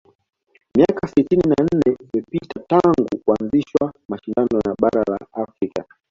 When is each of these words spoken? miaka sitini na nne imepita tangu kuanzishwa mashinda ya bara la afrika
miaka 0.77 1.07
sitini 1.07 1.43
na 1.49 1.55
nne 1.63 1.95
imepita 2.03 2.59
tangu 2.67 3.09
kuanzishwa 3.25 3.93
mashinda 4.09 4.41
ya 4.41 4.75
bara 4.81 5.03
la 5.09 5.17
afrika 5.33 5.85